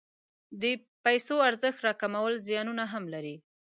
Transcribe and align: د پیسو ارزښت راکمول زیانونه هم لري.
د 0.61 0.63
پیسو 1.03 1.35
ارزښت 1.49 1.79
راکمول 1.87 2.33
زیانونه 2.47 2.83
هم 2.93 3.03
لري. 3.13 3.35